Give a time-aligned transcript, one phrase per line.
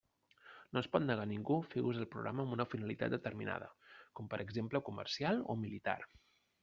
[0.75, 3.69] No es pot negar a ningú fer ús del programa amb una finalitat determinada,
[4.21, 5.99] com per exemple comercial o militar.